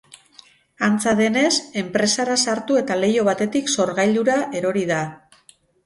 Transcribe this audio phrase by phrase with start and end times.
[0.87, 1.51] Antza denez,
[1.83, 5.03] enpresara sartu eta leiho batetik sorgailura erori da.